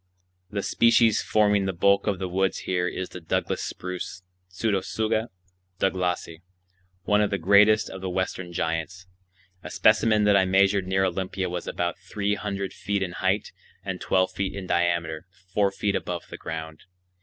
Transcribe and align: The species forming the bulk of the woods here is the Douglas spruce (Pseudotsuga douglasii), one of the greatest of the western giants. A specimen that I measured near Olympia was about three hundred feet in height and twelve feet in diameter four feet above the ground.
The 0.49 0.63
species 0.63 1.21
forming 1.21 1.67
the 1.67 1.73
bulk 1.73 2.07
of 2.07 2.17
the 2.17 2.27
woods 2.27 2.61
here 2.65 2.87
is 2.87 3.09
the 3.09 3.21
Douglas 3.21 3.61
spruce 3.63 4.23
(Pseudotsuga 4.49 5.27
douglasii), 5.79 6.41
one 7.03 7.21
of 7.21 7.29
the 7.29 7.37
greatest 7.37 7.87
of 7.87 8.01
the 8.01 8.09
western 8.09 8.51
giants. 8.51 9.05
A 9.61 9.69
specimen 9.69 10.23
that 10.23 10.35
I 10.35 10.45
measured 10.45 10.87
near 10.87 11.03
Olympia 11.05 11.49
was 11.51 11.67
about 11.67 11.99
three 11.99 12.33
hundred 12.33 12.73
feet 12.73 13.03
in 13.03 13.11
height 13.11 13.51
and 13.85 14.01
twelve 14.01 14.31
feet 14.31 14.55
in 14.55 14.65
diameter 14.65 15.27
four 15.53 15.69
feet 15.69 15.95
above 15.95 16.23
the 16.31 16.37
ground. 16.37 16.85